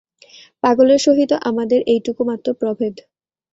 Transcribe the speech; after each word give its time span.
পাগলের 0.63 0.99
সহিত 0.99 1.31
আমাদের 1.49 1.79
এইটুকু 1.93 2.21
মাত্র 2.29 2.47
প্রভেদ। 2.53 2.95